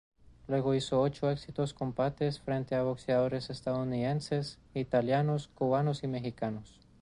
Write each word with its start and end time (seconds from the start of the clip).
Luego 0.47 0.73
hizo 0.73 0.99
ocho 0.99 1.29
exitosos 1.29 1.75
combates 1.75 2.39
frente 2.39 2.73
a 2.73 2.81
boxeadores 2.81 3.51
estadounidenses, 3.51 4.57
italianos, 4.73 5.47
cubanos 5.49 6.03
y 6.03 6.07
mexicanos. 6.07 6.79